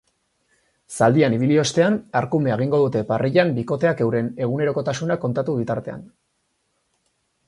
[0.99, 6.01] Zaldian ibili ostean, arkumea egingo dute parrillan bikoteak euren egunerokotasuna kontatu bitartean.